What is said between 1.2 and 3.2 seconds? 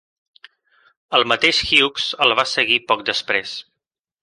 mateix Hughes els va seguir poc